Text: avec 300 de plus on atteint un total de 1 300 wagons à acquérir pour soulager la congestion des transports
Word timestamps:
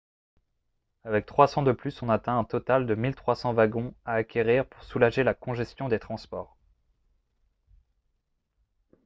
avec 1.03 1.27
300 1.27 1.61
de 1.61 1.71
plus 1.73 2.01
on 2.01 2.09
atteint 2.09 2.35
un 2.35 2.43
total 2.43 2.87
de 2.87 2.95
1 2.95 3.11
300 3.13 3.53
wagons 3.53 3.93
à 4.03 4.13
acquérir 4.13 4.65
pour 4.67 4.83
soulager 4.83 5.23
la 5.23 5.35
congestion 5.35 5.89
des 5.89 5.99
transports 5.99 6.57